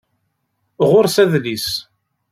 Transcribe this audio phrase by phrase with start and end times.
[0.89, 1.67] Ɣur-s adlis